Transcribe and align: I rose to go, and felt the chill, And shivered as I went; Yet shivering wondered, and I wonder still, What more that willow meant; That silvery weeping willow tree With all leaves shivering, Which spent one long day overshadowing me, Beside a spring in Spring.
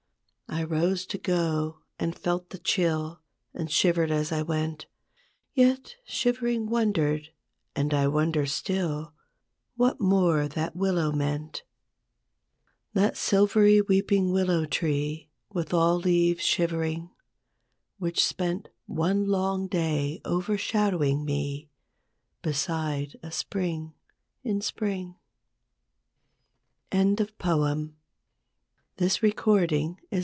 I 0.53 0.63
rose 0.65 1.05
to 1.05 1.17
go, 1.17 1.79
and 1.97 2.13
felt 2.13 2.49
the 2.49 2.57
chill, 2.57 3.21
And 3.53 3.71
shivered 3.71 4.11
as 4.11 4.33
I 4.33 4.41
went; 4.41 4.85
Yet 5.53 5.95
shivering 6.03 6.65
wondered, 6.69 7.29
and 7.73 7.93
I 7.93 8.07
wonder 8.09 8.45
still, 8.45 9.13
What 9.77 10.01
more 10.01 10.49
that 10.49 10.75
willow 10.75 11.13
meant; 11.13 11.63
That 12.93 13.15
silvery 13.15 13.79
weeping 13.79 14.33
willow 14.33 14.65
tree 14.65 15.29
With 15.53 15.73
all 15.73 15.95
leaves 15.95 16.43
shivering, 16.43 17.11
Which 17.97 18.21
spent 18.21 18.67
one 18.87 19.27
long 19.27 19.69
day 19.69 20.19
overshadowing 20.25 21.23
me, 21.23 21.69
Beside 22.41 23.17
a 23.23 23.31
spring 23.31 23.93
in 24.43 24.59
Spring. 24.59 25.15